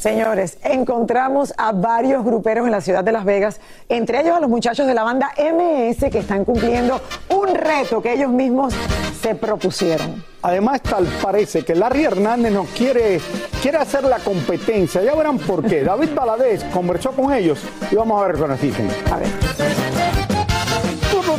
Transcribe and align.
Señores, 0.00 0.56
encontramos 0.62 1.52
a 1.58 1.72
varios 1.72 2.24
gruperos 2.24 2.64
en 2.64 2.72
la 2.72 2.80
ciudad 2.80 3.04
de 3.04 3.12
Las 3.12 3.26
Vegas, 3.26 3.60
entre 3.86 4.22
ellos 4.22 4.34
a 4.34 4.40
los 4.40 4.48
muchachos 4.48 4.86
de 4.86 4.94
la 4.94 5.02
banda 5.02 5.30
MS 5.36 6.10
que 6.10 6.20
están 6.20 6.46
cumpliendo 6.46 6.98
un 7.28 7.54
reto 7.54 8.00
que 8.00 8.14
ellos 8.14 8.30
mismos 8.30 8.72
se 9.20 9.34
propusieron. 9.34 10.24
Además, 10.40 10.80
tal 10.80 11.04
parece 11.20 11.66
que 11.66 11.74
Larry 11.74 12.04
Hernández 12.04 12.50
nos 12.50 12.68
quiere, 12.68 13.20
quiere 13.60 13.76
hacer 13.76 14.04
la 14.04 14.20
competencia. 14.20 15.02
Ya 15.02 15.14
verán 15.14 15.36
por 15.36 15.62
qué. 15.66 15.84
David 15.84 16.14
Baladés 16.14 16.64
conversó 16.72 17.10
con 17.10 17.30
ellos 17.34 17.60
y 17.90 17.94
vamos 17.94 18.22
a 18.22 18.26
ver 18.26 18.36
qué 18.36 18.48
nos 18.48 18.58
dicen. 18.62 18.88
A 19.12 19.18
ver. 19.18 19.79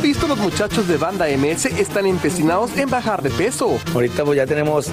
Visto, 0.02 0.26
los 0.26 0.38
muchachos 0.38 0.88
de 0.88 0.96
banda 0.96 1.26
MS 1.28 1.66
están 1.66 2.06
empecinados 2.06 2.76
en 2.76 2.90
bajar 2.90 3.22
de 3.22 3.30
peso. 3.30 3.78
Ahorita 3.94 4.24
pues 4.24 4.36
ya 4.36 4.46
tenemos 4.46 4.88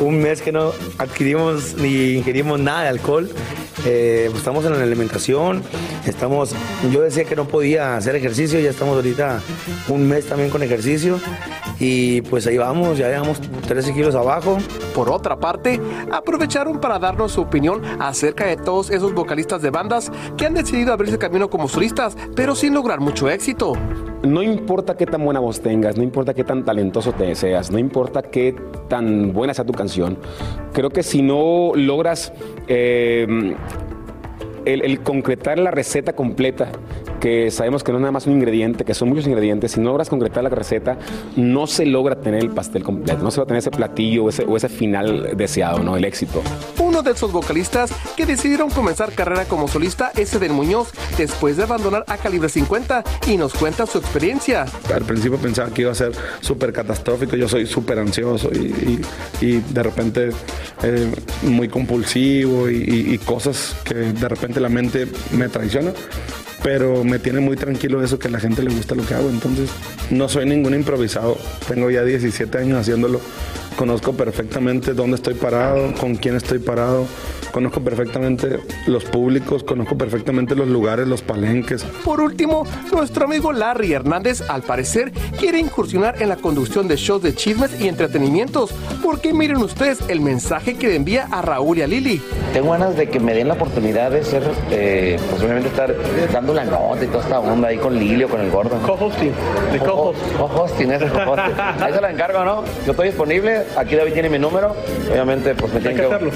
un 0.00 0.18
mes 0.18 0.42
que 0.42 0.50
no 0.50 0.72
adquirimos 0.98 1.76
ni 1.76 2.14
ingerimos 2.14 2.58
nada 2.58 2.82
de 2.82 2.88
alcohol. 2.88 3.30
Eh, 3.86 4.26
pues, 4.26 4.38
estamos 4.38 4.64
en 4.64 4.72
la 4.72 4.82
alimentación, 4.82 5.62
estamos, 6.04 6.56
yo 6.90 7.02
decía 7.02 7.24
que 7.24 7.36
no 7.36 7.46
podía 7.46 7.96
hacer 7.96 8.16
ejercicio, 8.16 8.58
ya 8.58 8.70
estamos 8.70 8.96
ahorita 8.96 9.40
un 9.88 10.08
mes 10.08 10.26
también 10.26 10.50
con 10.50 10.64
ejercicio 10.64 11.20
y 11.78 12.22
pues 12.22 12.44
ahí 12.48 12.58
vamos, 12.58 12.98
ya 12.98 13.08
llevamos 13.08 13.40
13 13.40 13.94
kilos 13.94 14.16
abajo. 14.16 14.58
Por 14.92 15.08
otra 15.08 15.38
parte, 15.38 15.80
aprovecharon 16.10 16.80
para 16.80 16.98
darnos 16.98 17.30
su 17.30 17.42
opinión 17.42 17.82
acerca 18.00 18.46
de 18.46 18.56
todos 18.56 18.90
esos 18.90 19.14
vocalistas 19.14 19.62
de 19.62 19.70
bandas 19.70 20.10
que 20.36 20.46
han 20.46 20.54
decidido 20.54 20.92
abrirse 20.92 21.16
camino 21.16 21.48
como 21.48 21.68
solistas, 21.68 22.16
pero 22.34 22.56
sin 22.56 22.74
lograr 22.74 22.98
mucho 22.98 23.30
éxito. 23.30 23.74
No 24.22 24.42
importa 24.42 24.96
qué 24.96 25.06
tan 25.06 25.24
buena 25.24 25.38
voz 25.38 25.60
tengas, 25.60 25.96
no 25.96 26.02
importa 26.02 26.34
qué 26.34 26.42
tan 26.42 26.64
talentoso 26.64 27.12
te 27.12 27.34
seas, 27.36 27.70
no 27.70 27.78
importa 27.78 28.22
qué 28.22 28.54
tan 28.88 29.32
buena 29.32 29.54
sea 29.54 29.64
tu 29.64 29.72
canción. 29.72 30.18
Creo 30.72 30.90
que 30.90 31.04
si 31.04 31.22
no 31.22 31.72
logras 31.76 32.32
eh, 32.66 33.26
el, 34.64 34.82
el 34.82 35.00
concretar 35.00 35.58
la 35.60 35.70
receta 35.70 36.14
completa, 36.14 36.68
que 37.20 37.50
sabemos 37.50 37.82
que 37.82 37.92
no 37.92 37.98
es 37.98 38.02
nada 38.02 38.12
más 38.12 38.26
un 38.26 38.34
ingrediente, 38.34 38.84
que 38.84 38.94
son 38.94 39.08
muchos 39.08 39.26
ingredientes, 39.26 39.72
si 39.72 39.80
no 39.80 39.86
logras 39.90 40.08
concretar 40.08 40.42
la 40.44 40.50
receta, 40.50 40.98
no 41.36 41.66
se 41.66 41.84
logra 41.86 42.16
tener 42.20 42.42
el 42.42 42.50
pastel 42.50 42.82
completo, 42.82 43.22
no 43.22 43.30
se 43.30 43.38
va 43.38 43.44
a 43.44 43.46
tener 43.46 43.58
ese 43.58 43.70
platillo 43.70 44.24
o 44.24 44.28
ese, 44.28 44.44
o 44.44 44.56
ese 44.56 44.68
final 44.68 45.36
deseado, 45.36 45.80
¿no? 45.82 45.96
El 45.96 46.04
éxito. 46.04 46.42
Uno 46.78 47.02
de 47.02 47.10
esos 47.12 47.32
vocalistas 47.32 47.90
que 48.16 48.26
decidieron 48.26 48.70
comenzar 48.70 49.12
carrera 49.12 49.44
como 49.46 49.68
solista 49.68 50.12
es 50.16 50.32
Eden 50.34 50.52
Muñoz, 50.52 50.90
después 51.16 51.56
de 51.56 51.64
abandonar 51.64 52.04
a 52.08 52.16
Calibre 52.16 52.48
50 52.48 53.04
y 53.26 53.36
nos 53.36 53.54
cuenta 53.54 53.86
su 53.86 53.98
experiencia. 53.98 54.66
Al 54.94 55.02
principio 55.04 55.38
pensaba 55.38 55.70
que 55.70 55.82
iba 55.82 55.92
a 55.92 55.94
ser 55.94 56.12
súper 56.40 56.72
catastrófico, 56.72 57.36
yo 57.36 57.48
soy 57.48 57.66
súper 57.66 57.98
ansioso 57.98 58.50
y, 58.52 58.58
y- 58.58 59.00
y 59.40 59.60
de 59.72 59.82
repente 59.82 60.30
eh, 60.82 61.10
muy 61.42 61.68
compulsivo 61.68 62.68
y, 62.70 62.76
y- 62.76 63.14
y 63.14 63.18
cosas 63.18 63.74
que 63.84 63.94
de 63.94 64.28
repente 64.28 64.60
la 64.60 64.68
mente 64.68 65.06
me 65.36 65.48
traiciona, 65.48 65.92
pero 66.62 67.04
me 67.04 67.18
tiene 67.18 67.40
muy 67.40 67.56
tranquilo 67.56 68.02
eso 68.02 68.18
que 68.18 68.28
a 68.28 68.30
la 68.30 68.40
gente 68.40 68.62
le 68.62 68.70
gusta 68.70 68.94
lo 68.94 69.04
que 69.04 69.14
hago, 69.14 69.30
entonces 69.30 69.70
no 70.10 70.28
soy 70.28 70.46
ningún 70.46 70.74
improvisado, 70.74 71.36
tengo 71.68 71.90
ya 71.90 72.04
17 72.04 72.58
años 72.58 72.78
haciéndolo, 72.78 73.20
conozco 73.76 74.14
perfectamente 74.14 74.94
dónde 74.94 75.16
estoy 75.16 75.34
parado, 75.34 75.94
con 75.94 76.16
quién 76.16 76.36
estoy 76.36 76.58
parado, 76.58 77.06
conozco 77.58 77.80
perfectamente 77.80 78.60
los 78.86 79.04
públicos, 79.04 79.64
conozco 79.64 79.98
perfectamente 79.98 80.54
los 80.54 80.68
lugares, 80.68 81.08
los 81.08 81.22
palenques, 81.22 81.82
Por 82.04 82.20
último, 82.20 82.64
nuestro 82.92 83.24
amigo 83.24 83.52
Larry 83.52 83.92
Hernández, 83.92 84.48
al 84.48 84.62
parecer, 84.62 85.10
quiere 85.40 85.58
incursionar 85.58 86.22
en 86.22 86.28
la 86.28 86.36
conducción 86.36 86.86
de 86.86 86.94
shows 86.94 87.20
de 87.20 87.34
chismes 87.34 87.80
y 87.80 87.88
entretenimientos, 87.88 88.70
porque 89.02 89.34
miren 89.34 89.56
ustedes 89.56 89.98
el 90.06 90.20
mensaje 90.20 90.76
que 90.76 90.86
le 90.86 90.94
envía 90.94 91.26
a 91.32 91.42
Raúl 91.42 91.78
y 91.78 91.82
a 91.82 91.88
Lili. 91.88 92.22
Tengo 92.52 92.70
ganas 92.70 92.96
de 92.96 93.08
que 93.08 93.18
me 93.18 93.34
den 93.34 93.48
la 93.48 93.54
oportunidad 93.54 94.12
de 94.12 94.22
ser, 94.22 94.44
eh, 94.70 95.18
pues 95.28 95.42
obviamente 95.42 95.68
estar 95.68 95.92
dando 96.32 96.54
la 96.54 96.64
nota 96.64 97.02
y 97.02 97.08
toda 97.08 97.24
esta 97.24 97.40
onda 97.40 97.68
ahí 97.68 97.78
con 97.78 97.98
Lilio, 97.98 98.28
con 98.28 98.40
el 98.40 98.52
gordo. 98.52 98.80
Co-hosting, 98.86 99.32
de 99.72 99.78
co-hosting, 99.80 100.92
ese 100.92 101.08
co-hosting. 101.08 101.54
Ahí 101.80 101.92
se 101.92 102.00
la 102.00 102.12
encargo, 102.12 102.44
¿no? 102.44 102.62
Yo 102.86 102.92
estoy 102.92 103.08
disponible, 103.08 103.64
aquí 103.76 103.96
David 103.96 104.12
tiene 104.12 104.30
mi 104.30 104.38
número, 104.38 104.76
obviamente 105.10 105.56
pues 105.56 105.74
me 105.74 105.80
tienen 105.80 105.96
que... 105.96 106.06
hacerlo. 106.06 106.30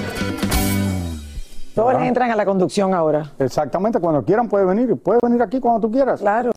Todos 1.74 1.94
entran 2.02 2.30
a 2.30 2.36
la 2.36 2.44
conducción 2.44 2.94
ahora. 2.94 3.32
Exactamente, 3.38 3.98
cuando 3.98 4.24
quieran 4.24 4.48
puede 4.48 4.64
venir, 4.64 4.96
puede 4.96 5.18
venir 5.22 5.42
aquí 5.42 5.58
cuando 5.60 5.80
tú 5.80 5.90
quieras. 5.90 6.20
Claro. 6.20 6.51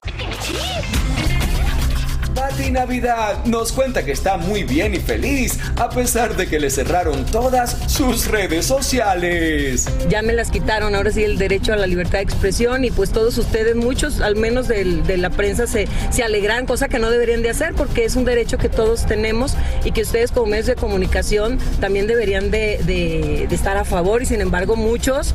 Pati 2.35 2.69
Navidad 2.69 3.45
nos 3.45 3.71
cuenta 3.71 4.03
que 4.03 4.11
está 4.11 4.35
muy 4.37 4.63
bien 4.63 4.93
y 4.93 4.99
feliz 4.99 5.57
a 5.77 5.89
pesar 5.89 6.35
de 6.35 6.47
que 6.47 6.59
le 6.59 6.69
cerraron 6.69 7.25
todas 7.25 7.77
sus 7.87 8.27
redes 8.27 8.65
sociales. 8.65 9.87
Ya 10.09 10.21
me 10.21 10.33
las 10.33 10.51
quitaron, 10.51 10.95
ahora 10.95 11.11
sí 11.11 11.23
el 11.23 11.37
derecho 11.37 11.71
a 11.73 11.77
la 11.77 11.87
libertad 11.87 12.19
de 12.19 12.23
expresión 12.25 12.83
y 12.83 12.91
pues 12.91 13.11
todos 13.11 13.37
ustedes, 13.37 13.75
muchos 13.75 14.19
al 14.21 14.35
menos 14.35 14.67
de 14.67 15.17
la 15.17 15.29
prensa 15.29 15.65
se, 15.65 15.87
se 16.11 16.23
alegran, 16.23 16.65
cosa 16.65 16.89
que 16.89 16.99
no 16.99 17.09
deberían 17.09 17.41
de 17.41 17.49
hacer 17.49 17.73
porque 17.73 18.03
es 18.05 18.15
un 18.17 18.25
derecho 18.25 18.57
que 18.57 18.67
todos 18.69 19.05
tenemos 19.05 19.53
y 19.85 19.91
que 19.91 20.01
ustedes 20.01 20.31
como 20.31 20.47
medios 20.47 20.67
de 20.67 20.75
comunicación 20.75 21.57
también 21.79 22.05
deberían 22.05 22.51
de, 22.51 22.79
de- 22.85 23.45
de 23.49 23.55
estar 23.55 23.77
a 23.77 23.85
favor 23.85 24.21
y 24.21 24.25
sin 24.25 24.41
embargo 24.41 24.75
muchos 24.75 25.33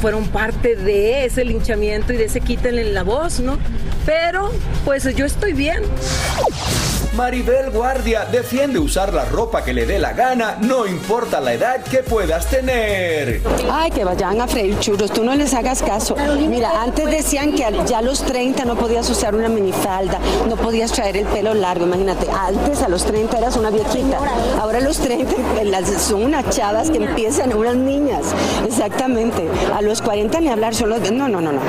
fueron 0.00 0.26
parte 0.28 0.76
de 0.76 1.24
ese 1.24 1.44
linchamiento 1.44 2.12
y 2.12 2.16
de 2.16 2.24
ese 2.24 2.40
quítenle 2.40 2.84
la 2.84 3.02
voz, 3.02 3.40
¿no? 3.40 3.58
Pero 4.06 4.50
pues 4.84 5.14
yo 5.14 5.26
estoy 5.26 5.52
bien. 5.52 5.82
Maribel 7.14 7.70
Guardia 7.70 8.24
defiende 8.30 8.78
usar 8.78 9.12
la 9.12 9.24
ropa 9.24 9.64
que 9.64 9.72
le 9.72 9.84
dé 9.84 9.98
la 9.98 10.12
gana, 10.12 10.56
no 10.60 10.86
importa 10.86 11.40
la 11.40 11.52
edad 11.54 11.82
que 11.82 11.98
puedas 12.04 12.46
tener. 12.46 13.42
Ay, 13.70 13.90
que 13.90 14.04
vayan 14.04 14.40
a 14.40 14.46
freír 14.46 14.78
churros, 14.78 15.10
tú 15.10 15.24
no 15.24 15.34
les 15.34 15.52
hagas 15.52 15.82
caso. 15.82 16.14
Mira, 16.48 16.70
antes 16.80 17.10
decían 17.10 17.52
que 17.52 17.66
ya 17.86 17.98
a 17.98 18.02
los 18.02 18.22
30 18.22 18.64
no 18.64 18.76
podías 18.76 19.10
usar 19.10 19.34
una 19.34 19.48
minifalda, 19.48 20.20
no 20.48 20.54
podías 20.54 20.92
traer 20.92 21.16
el 21.16 21.26
pelo 21.26 21.52
largo, 21.52 21.84
imagínate. 21.84 22.28
Antes 22.30 22.80
a 22.80 22.88
los 22.88 23.04
30 23.04 23.38
eras 23.38 23.56
una 23.56 23.70
viejita, 23.70 24.18
ahora 24.60 24.78
a 24.78 24.82
los 24.82 24.98
30 24.98 25.34
las- 25.64 25.90
son 26.00 26.22
unas 26.22 26.48
chavas 26.50 26.90
que 26.90 26.98
empiezan, 26.98 27.52
unas 27.54 27.74
niñas, 27.74 28.22
exactamente. 28.64 29.48
A 29.76 29.82
los 29.82 30.00
40 30.00 30.40
ni 30.40 30.48
hablar, 30.48 30.76
son 30.76 30.90
los... 30.90 31.00
No, 31.10 31.28
no, 31.28 31.40
no, 31.40 31.50
no. 31.52 31.60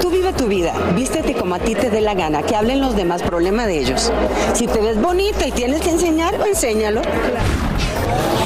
Tú 0.00 0.08
vive 0.10 0.32
tu 0.32 0.46
vida. 0.46 0.72
Vístete 0.94 1.34
como 1.34 1.54
a 1.54 1.58
ti 1.58 1.74
te 1.74 1.90
dé 1.90 2.00
la 2.00 2.14
gana. 2.14 2.42
Que 2.42 2.56
hablen 2.56 2.80
los 2.80 2.96
demás, 2.96 3.22
problema 3.22 3.66
de 3.66 3.78
ellos. 3.78 4.10
Si 4.54 4.68
te 4.68 4.80
ves 4.80 5.00
bonita 5.00 5.46
y 5.46 5.50
tienes 5.50 5.80
que 5.80 5.90
enseñar, 5.90 6.34
enséñalo. 6.46 7.02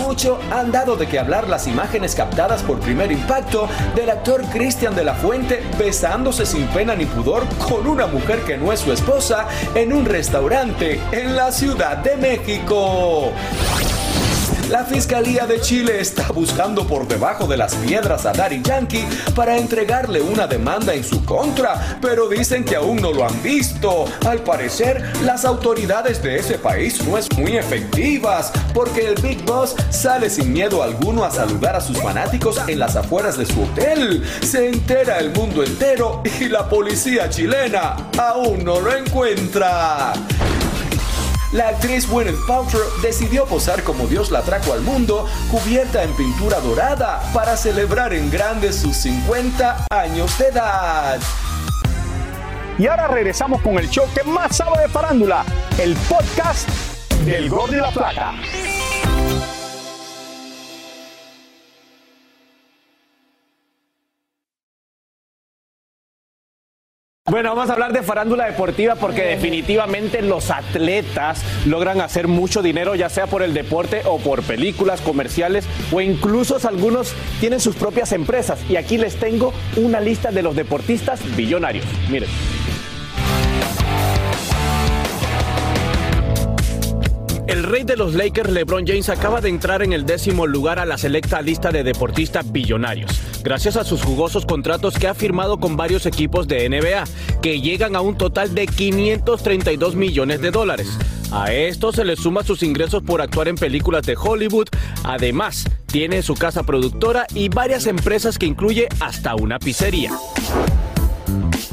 Mucho 0.00 0.38
han 0.50 0.72
dado 0.72 0.96
de 0.96 1.06
qué 1.06 1.19
hablar 1.19 1.49
las 1.49 1.66
imágenes 1.66 2.14
captadas 2.14 2.62
por 2.62 2.81
primer 2.81 3.12
impacto 3.12 3.69
del 3.94 4.08
actor 4.08 4.43
Cristian 4.46 4.94
de 4.94 5.05
la 5.05 5.14
Fuente 5.14 5.62
besándose 5.78 6.46
sin 6.46 6.66
pena 6.69 6.94
ni 6.94 7.05
pudor 7.05 7.44
con 7.58 7.87
una 7.87 8.06
mujer 8.06 8.40
que 8.40 8.56
no 8.56 8.72
es 8.72 8.81
su 8.81 8.90
esposa 8.90 9.49
en 9.75 9.93
un 9.93 10.06
restaurante 10.06 10.99
en 11.12 11.37
la 11.37 11.52
Ciudad 11.52 11.99
de 11.99 12.16
México. 12.16 13.32
La 14.69 14.85
Fiscalía 14.85 15.47
de 15.47 15.62
Chile 15.62 15.99
está 15.99 16.29
buscando 16.29 16.87
por 16.87 17.09
debajo 17.09 17.47
de 17.47 17.56
las 17.56 17.75
piedras 17.76 18.26
a 18.26 18.32
Daddy 18.32 18.61
Yankee 18.62 19.06
para 19.35 19.56
entregarle 19.56 20.20
una 20.20 20.47
demanda 20.47 20.93
en 20.93 21.03
su 21.03 21.25
contra, 21.25 21.99
pero 22.03 22.29
dicen 22.29 22.65
que 22.65 22.76
aún 22.76 22.97
no 23.00 23.11
lo 23.11 23.26
han 23.26 23.43
visto. 23.43 24.05
Al 24.26 24.41
parecer, 24.41 25.03
las 25.25 25.47
autoridades 25.47 26.23
de 26.23 26.37
ese 26.37 26.59
país 26.59 27.03
no 27.06 27.17
es 27.17 27.26
muy 27.38 27.56
efectivas, 27.56 28.53
porque 28.75 29.09
el 29.09 29.15
Big 29.23 29.43
Boss 29.47 29.75
sale 29.88 30.29
sin 30.29 30.53
miedo 30.53 30.82
alguno 30.82 31.25
a 31.25 31.31
saludar 31.31 31.75
a 31.75 31.81
sus 31.81 31.99
fanáticos 31.99 32.61
en 32.69 32.79
las 32.79 32.94
afueras 32.94 33.38
de 33.38 33.47
su 33.47 33.62
hotel. 33.62 34.23
Se 34.43 34.69
entera 34.69 35.19
el 35.19 35.31
mundo 35.31 35.64
entero 35.64 36.23
y 36.38 36.44
la 36.50 36.69
policía 36.69 37.31
chilena 37.31 38.11
aún 38.19 38.64
no 38.64 38.81
lo 38.81 38.94
encuentra. 38.94 40.12
La 41.53 41.69
actriz 41.69 42.06
Gwyneth 42.06 42.47
Paltrow 42.47 42.83
decidió 43.00 43.47
posar 43.47 43.83
como 43.83 44.06
Dios 44.06 44.31
la 44.31 44.43
trajo 44.43 44.75
al 44.75 44.83
mundo, 44.83 45.27
cubierta 45.50 46.03
en 46.03 46.15
pintura 46.15 46.61
dorada, 46.61 47.23
para 47.33 47.56
celebrar 47.56 48.12
en 48.12 48.31
grande 48.31 48.71
sus 48.73 48.95
50 48.99 49.87
años 49.91 50.39
de 50.39 50.49
edad. 50.49 51.19
Y 52.79 52.87
ahora 52.87 53.09
regresamos 53.09 53.62
con 53.62 53.79
el 53.79 53.89
show 53.89 54.05
que 54.15 54.23
más 54.25 54.59
sabe 54.59 54.83
de 54.83 54.89
farándula, 54.89 55.45
el 55.79 55.97
podcast 55.97 56.69
del 57.25 57.49
Gol 57.49 57.71
de 57.71 57.79
la 57.79 57.91
Plata. 57.93 58.35
Bueno, 67.30 67.54
vamos 67.54 67.69
a 67.69 67.75
hablar 67.75 67.92
de 67.92 68.02
farándula 68.02 68.46
deportiva 68.46 68.94
porque 68.94 69.22
definitivamente 69.22 70.22
los 70.22 70.50
atletas 70.50 71.42
logran 71.66 72.00
hacer 72.00 72.26
mucho 72.26 72.62
dinero, 72.62 72.94
ya 72.94 73.10
sea 73.10 73.26
por 73.26 73.42
el 73.42 73.52
deporte 73.52 74.00
o 74.06 74.19
por 74.19 74.42
películas, 74.42 75.02
comerciales 75.02 75.66
o 75.92 76.00
incluso 76.00 76.58
algunos 76.66 77.12
tienen 77.38 77.60
sus 77.60 77.76
propias 77.76 78.12
empresas. 78.12 78.58
Y 78.70 78.76
aquí 78.76 78.96
les 78.96 79.16
tengo 79.16 79.52
una 79.76 80.00
lista 80.00 80.30
de 80.30 80.42
los 80.42 80.56
deportistas 80.56 81.20
billonarios. 81.36 81.84
Miren. 82.10 82.30
Rey 87.69 87.85
de 87.85 87.97
los 87.97 88.15
Lakers, 88.15 88.50
LeBron 88.50 88.87
James, 88.87 89.09
acaba 89.11 89.41
de 89.41 89.50
entrar 89.50 89.82
en 89.82 89.93
el 89.93 90.06
décimo 90.06 90.47
lugar 90.47 90.79
a 90.79 90.87
la 90.87 90.97
selecta 90.97 91.43
lista 91.43 91.70
de 91.70 91.85
deportistas 91.85 92.50
billonarios, 92.50 93.11
gracias 93.44 93.76
a 93.76 93.85
sus 93.85 94.03
jugosos 94.03 94.47
contratos 94.47 94.99
que 94.99 95.06
ha 95.06 95.15
firmado 95.15 95.59
con 95.59 95.76
varios 95.76 96.06
equipos 96.06 96.49
de 96.49 96.69
NBA, 96.69 97.05
que 97.43 97.61
llegan 97.61 97.94
a 97.94 98.00
un 98.00 98.17
total 98.17 98.55
de 98.55 98.67
532 98.67 99.97
millones 99.97 100.41
de 100.41 100.50
dólares. 100.50 100.88
A 101.31 101.53
esto 101.53 101.93
se 101.93 102.05
le 102.05 102.17
suma 102.17 102.43
sus 102.43 102.62
ingresos 102.62 103.03
por 103.03 103.20
actuar 103.20 103.49
en 103.49 103.56
películas 103.56 104.06
de 104.06 104.17
Hollywood. 104.17 104.69
Además, 105.05 105.69
tiene 105.87 106.23
su 106.23 106.35
casa 106.35 106.62
productora 106.62 107.26
y 107.35 107.50
varias 107.50 107.87
empresas 107.87 108.38
que 108.38 108.47
incluye 108.47 108.88
hasta 109.00 109.35
una 109.35 109.59
pizzería. 109.59 110.12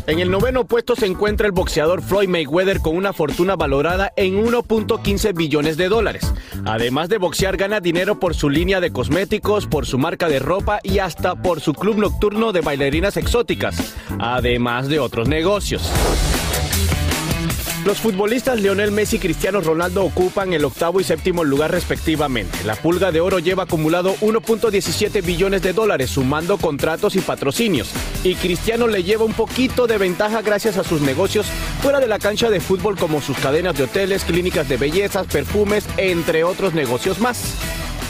En 0.08 0.20
el 0.20 0.30
noveno 0.30 0.66
puesto 0.66 0.96
se 0.96 1.08
encuentra 1.08 1.48
el 1.48 1.52
boxeador 1.52 2.04
Floyd 2.04 2.30
Mayweather 2.30 2.80
con 2.80 2.96
una 2.96 3.12
fortuna 3.12 3.56
valorada 3.56 4.14
en 4.16 4.46
1.15 4.46 5.34
billones 5.36 5.78
de 5.78 5.90
dólares. 5.90 6.32
Además 6.64 7.10
de 7.10 7.18
boxear, 7.18 7.58
gana 7.58 7.80
dinero 7.80 8.20
por 8.20 8.36
su 8.36 8.52
línea 8.52 8.80
de 8.80 8.92
cosméticos, 8.92 9.66
por 9.66 9.88
su 9.88 9.98
marca 9.98 10.30
de 10.30 10.38
ropa 10.38 10.80
y 10.84 11.00
hasta 11.00 11.36
por 11.36 11.60
su 11.60 11.74
club 11.74 11.98
nocturno 11.98 12.52
de 12.52 12.62
bailarinas 12.62 13.18
exóticas, 13.18 13.96
además 14.20 14.90
de 14.90 15.00
otros 15.00 15.28
negocios. 15.28 15.90
Los 17.86 18.00
futbolistas 18.00 18.60
Lionel 18.60 18.92
Messi 18.92 19.18
y 19.18 19.20
Cristiano 19.20 19.62
Ronaldo 19.62 20.04
ocupan 20.04 20.54
el 20.54 20.66
octavo 20.66 21.00
y 21.00 21.04
séptimo 21.04 21.44
lugar 21.44 21.70
respectivamente. 21.70 22.64
La 22.64 22.76
pulga 22.76 23.12
de 23.12 23.22
oro 23.22 23.38
lleva 23.38 23.64
acumulado 23.64 24.16
1.17 24.22 25.24
billones 25.24 25.62
de 25.62 25.72
dólares 25.72 26.10
sumando 26.10 26.58
contratos 26.58 27.16
y 27.16 27.20
patrocinios. 27.20 27.92
Y 28.24 28.34
Cristiano 28.34 28.88
le 28.88 29.04
lleva 29.04 29.24
un 29.24 29.34
poquito 29.34 29.86
de 29.86 30.00
ventaja 30.00 30.42
gracias 30.42 30.80
a 30.80 30.84
sus 30.84 31.02
negocios 31.02 31.46
fuera 31.84 32.00
de 32.00 32.08
la 32.08 32.18
cancha 32.18 32.50
de 32.50 32.60
fútbol 32.60 32.98
como 32.98 33.22
sus 33.22 33.38
cadenas 33.38 33.78
de 33.78 33.84
hoteles, 33.84 34.24
clínicas 34.24 34.68
de 34.68 34.78
bellezas, 34.78 35.28
perfumes, 35.28 35.86
entre 35.98 36.44
otros 36.44 36.74
negocios 36.74 37.20
más. 37.20 37.54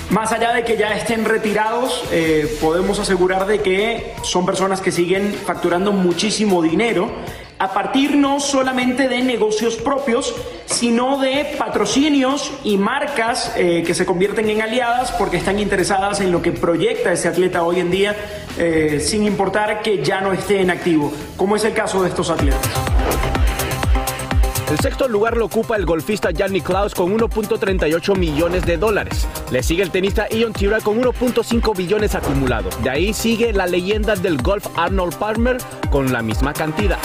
Más 0.09 0.31
allá 0.31 0.53
de 0.53 0.63
que 0.63 0.77
ya 0.77 0.95
estén 0.95 1.25
retirados, 1.25 2.01
eh, 2.11 2.57
podemos 2.61 2.99
asegurar 2.99 3.45
de 3.45 3.59
que 3.59 4.13
son 4.23 4.45
personas 4.45 4.79
que 4.79 4.93
siguen 4.93 5.33
facturando 5.33 5.91
muchísimo 5.91 6.61
dinero 6.61 7.11
a 7.59 7.73
partir 7.73 8.15
no 8.15 8.39
solamente 8.39 9.07
de 9.07 9.21
negocios 9.21 9.75
propios, 9.75 10.35
sino 10.65 11.19
de 11.19 11.55
patrocinios 11.57 12.51
y 12.63 12.77
marcas 12.77 13.53
eh, 13.55 13.83
que 13.85 13.93
se 13.93 14.05
convierten 14.05 14.49
en 14.49 14.61
aliadas 14.61 15.11
porque 15.13 15.37
están 15.37 15.59
interesadas 15.59 16.19
en 16.19 16.31
lo 16.31 16.41
que 16.41 16.51
proyecta 16.51 17.13
ese 17.13 17.27
atleta 17.27 17.63
hoy 17.63 17.79
en 17.79 17.91
día, 17.91 18.15
eh, 18.57 18.99
sin 18.99 19.23
importar 19.23 19.81
que 19.81 20.03
ya 20.03 20.21
no 20.21 20.33
esté 20.33 20.61
en 20.61 20.69
activo, 20.69 21.13
como 21.37 21.55
es 21.55 21.63
el 21.63 21.73
caso 21.73 22.03
de 22.03 22.09
estos 22.09 22.29
atletas. 22.29 22.61
El 24.69 24.79
sexto 24.79 25.07
lugar 25.07 25.37
lo 25.37 25.45
ocupa 25.45 25.75
el 25.75 25.85
golfista 25.85 26.31
Yannick 26.31 26.65
Klaus 26.65 26.95
con 26.95 27.15
1.38 27.15 28.17
millones 28.17 28.65
de 28.65 28.77
dólares. 28.77 29.27
Le 29.51 29.61
sigue 29.61 29.83
el 29.83 29.91
tenista 29.91 30.27
Ion 30.29 30.53
Tira 30.53 30.79
con 30.81 30.99
1.5 30.99 31.77
billones 31.77 32.15
acumulados. 32.15 32.81
De 32.83 32.89
ahí 32.89 33.13
sigue 33.13 33.53
la 33.53 33.67
leyenda 33.67 34.15
del 34.15 34.41
golf 34.41 34.65
Arnold 34.75 35.15
Palmer 35.17 35.57
con 35.91 36.11
la 36.11 36.23
misma 36.23 36.51
cantidad. 36.51 36.97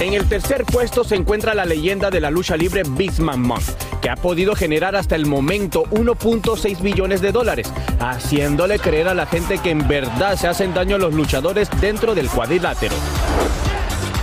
En 0.00 0.12
el 0.12 0.28
tercer 0.28 0.64
puesto 0.64 1.04
se 1.04 1.14
encuentra 1.14 1.54
la 1.54 1.64
leyenda 1.64 2.10
de 2.10 2.20
la 2.20 2.30
lucha 2.30 2.56
libre 2.56 2.82
Big 2.86 3.18
Man 3.20 3.40
Month, 3.40 3.70
que 4.02 4.10
ha 4.10 4.16
podido 4.16 4.54
generar 4.54 4.96
hasta 4.96 5.14
el 5.14 5.24
momento 5.24 5.84
1.6 5.84 6.80
billones 6.82 7.20
de 7.20 7.32
dólares, 7.32 7.72
haciéndole 8.00 8.78
creer 8.78 9.08
a 9.08 9.14
la 9.14 9.26
gente 9.26 9.58
que 9.58 9.70
en 9.70 9.86
verdad 9.86 10.36
se 10.36 10.48
hacen 10.48 10.74
daño 10.74 10.96
a 10.96 10.98
los 10.98 11.14
luchadores 11.14 11.68
dentro 11.80 12.14
del 12.14 12.28
cuadrilátero. 12.28 12.94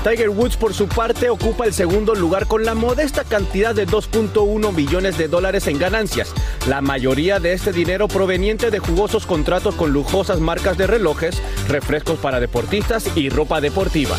Tiger 0.04 0.30
Woods 0.30 0.58
por 0.58 0.74
su 0.74 0.88
parte 0.88 1.30
ocupa 1.30 1.66
el 1.66 1.74
segundo 1.74 2.16
lugar 2.16 2.48
con 2.48 2.66
la 2.66 2.74
modesta 2.74 3.24
cantidad 3.24 3.74
de 3.74 3.88
2.1 3.88 4.76
billones 4.76 5.18
de 5.18 5.28
dólares 5.28 5.68
en 5.68 5.78
ganancias, 5.78 6.33
la 6.68 6.81
mayoría 6.81 7.40
de 7.40 7.54
este 7.54 7.71
dinero 7.71 8.07
proveniente 8.07 8.71
de 8.71 8.80
jugosos 8.80 9.26
contratos 9.26 9.76
con 9.76 9.94
lujosas 9.94 10.40
marcas 10.40 10.78
de 10.78 10.88
relojes, 10.88 11.42
refrescos 11.68 12.19
para 12.19 12.40
deportistas 12.40 13.16
y 13.16 13.30
ropa 13.30 13.62
deportiva. 13.62 14.18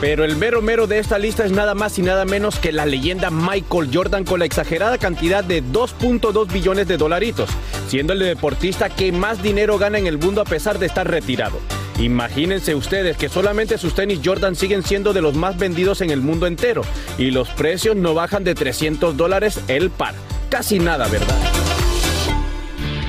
Pero 0.00 0.24
el 0.24 0.36
mero 0.36 0.62
mero 0.62 0.86
de 0.86 1.00
esta 1.00 1.18
lista 1.18 1.44
es 1.44 1.50
nada 1.50 1.74
más 1.74 1.98
y 1.98 2.02
nada 2.02 2.24
menos 2.24 2.58
que 2.58 2.70
la 2.70 2.86
leyenda 2.86 3.30
Michael 3.30 3.90
Jordan 3.92 4.24
con 4.24 4.38
la 4.38 4.44
exagerada 4.44 4.96
cantidad 4.96 5.42
de 5.42 5.62
2.2 5.62 6.52
billones 6.52 6.86
de 6.86 6.96
dolaritos, 6.96 7.50
siendo 7.88 8.12
el 8.12 8.20
deportista 8.20 8.90
que 8.90 9.10
más 9.10 9.42
dinero 9.42 9.76
gana 9.76 9.98
en 9.98 10.06
el 10.06 10.18
mundo 10.18 10.40
a 10.40 10.44
pesar 10.44 10.78
de 10.78 10.86
estar 10.86 11.10
retirado. 11.10 11.58
Imagínense 11.98 12.76
ustedes 12.76 13.16
que 13.16 13.28
solamente 13.28 13.76
sus 13.76 13.94
tenis 13.94 14.20
Jordan 14.24 14.54
siguen 14.54 14.84
siendo 14.84 15.12
de 15.12 15.20
los 15.20 15.34
más 15.34 15.58
vendidos 15.58 16.00
en 16.00 16.10
el 16.10 16.20
mundo 16.20 16.46
entero 16.46 16.82
y 17.18 17.32
los 17.32 17.48
precios 17.50 17.96
no 17.96 18.14
bajan 18.14 18.44
de 18.44 18.54
300 18.54 19.16
dólares 19.16 19.60
el 19.66 19.90
par. 19.90 20.14
Casi 20.48 20.78
nada, 20.78 21.08
¿verdad? 21.08 21.57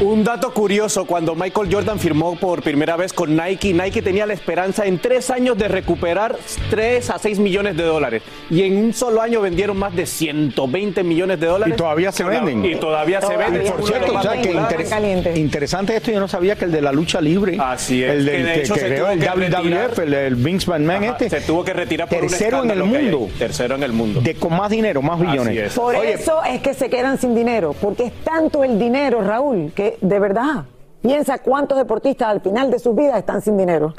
Un 0.02 0.24
dato 0.24 0.54
curioso, 0.54 1.04
cuando 1.04 1.36
Michael 1.36 1.68
Jordan 1.70 2.00
firmó 2.00 2.38
por 2.38 2.62
primera 2.64 2.96
vez 2.96 3.12
con 3.12 3.36
Nike, 3.36 3.74
Nike 3.74 4.02
tenía 4.02 4.26
la 4.26 4.32
esperanza 4.32 4.86
en 4.86 4.98
tres 4.98 5.30
años 5.30 5.58
de 5.58 5.68
recuperar 5.68 6.38
3 6.70 7.10
a 7.10 7.20
6 7.20 7.38
millones 7.40 7.76
de 7.76 7.84
dólares. 7.84 8.22
Y 8.50 8.62
en 8.64 8.78
un 8.78 8.94
solo 8.94 9.22
año 9.22 9.42
vendieron 9.42 9.76
más 9.76 9.94
de 9.94 10.06
120 10.06 11.04
millones 11.04 11.38
de 11.42 11.48
dólares. 11.48 11.74
Y 11.74 11.78
todavía 11.78 12.14
se 12.14 12.24
venden. 12.24 12.64
Y 12.64 12.76
todavía 12.76 13.20
se 13.20 13.36
venden. 13.36 13.64
Por 13.74 13.86
cierto, 13.86 14.16
o 14.16 14.22
sea, 14.22 14.42
que 14.42 14.52
inter- 14.54 15.38
interesante 15.38 15.98
esto, 15.98 16.12
yo 16.12 16.22
no 16.22 16.30
sabía 16.30 16.56
que 16.56 16.64
el 16.64 16.72
de 16.72 16.82
la 16.82 16.94
lucha 16.94 17.20
libre, 17.20 17.58
Así 17.60 18.02
es. 18.02 18.12
el 18.12 18.26
del 18.26 18.36
Que 18.38 18.44
de 18.44 18.54
que, 18.54 18.62
hecho 18.62 18.74
que 18.76 18.80
se 18.80 18.86
creó 18.88 19.10
el 19.10 19.20
WWF, 19.20 20.00
el, 20.00 20.14
el 20.14 20.36
Vince 20.36 20.72
McMahon 20.72 21.04
Ajá, 21.04 21.18
este, 21.20 21.30
se 21.30 21.42
tuvo 21.46 21.66
que 21.66 21.74
retirar 21.74 22.08
por 22.08 22.24
un 22.24 22.30
tercero 22.30 22.64
en 22.64 22.72
el 22.72 22.84
mundo, 22.86 23.28
Tercero 23.38 23.76
en 23.76 23.84
el 23.84 23.92
mundo. 23.92 24.22
de 24.22 24.34
con 24.36 24.56
más 24.56 24.70
dinero, 24.70 25.02
más 25.02 25.20
billones. 25.20 25.58
es. 25.58 25.74
Por 25.74 25.94
Oye, 25.98 26.14
eso 26.14 26.42
es 26.46 26.62
que 26.62 26.74
se 26.74 26.90
quedan 26.90 27.18
sin 27.20 27.36
dinero, 27.36 27.76
porque 27.82 28.06
es 28.06 28.14
tanto 28.24 28.64
el 28.64 28.80
dinero, 28.80 29.20
Raúl, 29.22 29.74
que 29.76 29.89
de 30.02 30.20
verdad, 30.20 30.66
piensa 31.02 31.40
cuántos 31.40 31.78
deportistas 31.78 32.30
al 32.30 32.42
final 32.42 32.72
de 32.72 32.80
sus 32.80 32.96
vidas 32.96 33.18
están 33.18 33.42
sin 33.42 33.58
dinero. 33.58 33.94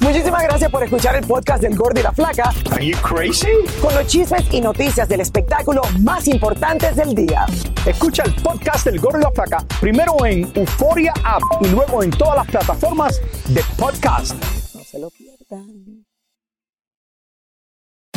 Muchísimas 0.00 0.42
gracias 0.42 0.70
por 0.70 0.82
escuchar 0.82 1.16
el 1.16 1.26
podcast 1.26 1.62
del 1.62 1.74
Gordo 1.76 1.98
y 1.98 2.02
la 2.02 2.12
Flaca. 2.12 2.52
Are 2.72 2.86
you 2.86 2.96
crazy? 2.98 3.48
Con 3.80 3.94
los 3.94 4.06
chismes 4.06 4.44
y 4.52 4.60
noticias 4.60 5.08
del 5.08 5.20
espectáculo 5.20 5.80
más 6.00 6.28
importantes 6.28 6.94
del 6.96 7.14
día. 7.14 7.46
Escucha 7.86 8.22
el 8.24 8.34
podcast 8.34 8.84
del 8.84 9.00
Gordo 9.00 9.18
y 9.18 9.22
la 9.22 9.30
Flaca 9.30 9.64
primero 9.80 10.14
en 10.26 10.52
Euforia 10.54 11.14
App 11.24 11.42
y 11.62 11.68
luego 11.68 12.02
en 12.02 12.10
todas 12.10 12.36
las 12.36 12.46
plataformas 12.48 13.20
de 13.48 13.62
podcast. 13.78 14.34
No 14.74 14.84
se 14.84 14.98
lo 14.98 15.04
lo 15.04 15.10
pierdan. 15.10 16.03